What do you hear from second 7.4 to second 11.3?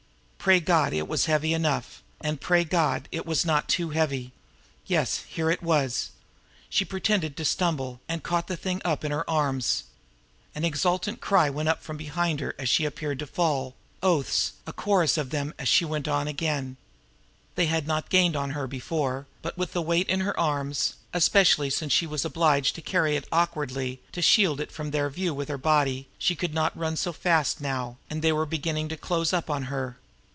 stumble and caught the thing up in her arms. An exultant